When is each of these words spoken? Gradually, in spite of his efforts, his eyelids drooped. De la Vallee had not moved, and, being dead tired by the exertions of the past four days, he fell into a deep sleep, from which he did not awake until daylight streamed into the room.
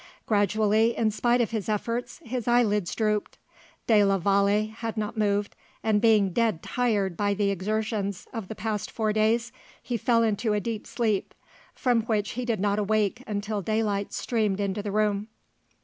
Gradually, 0.25 0.97
in 0.97 1.11
spite 1.11 1.41
of 1.41 1.51
his 1.51 1.69
efforts, 1.69 2.21
his 2.25 2.47
eyelids 2.47 2.95
drooped. 2.95 3.37
De 3.85 4.03
la 4.03 4.17
Vallee 4.17 4.65
had 4.75 4.97
not 4.97 5.15
moved, 5.15 5.55
and, 5.83 6.01
being 6.01 6.31
dead 6.33 6.63
tired 6.63 7.15
by 7.15 7.35
the 7.35 7.51
exertions 7.51 8.25
of 8.33 8.47
the 8.47 8.55
past 8.55 8.89
four 8.89 9.13
days, 9.13 9.51
he 9.79 9.97
fell 9.97 10.23
into 10.23 10.53
a 10.53 10.59
deep 10.59 10.87
sleep, 10.87 11.35
from 11.75 12.01
which 12.05 12.31
he 12.31 12.45
did 12.45 12.59
not 12.59 12.79
awake 12.79 13.21
until 13.27 13.61
daylight 13.61 14.11
streamed 14.11 14.59
into 14.59 14.81
the 14.81 14.91
room. 14.91 15.27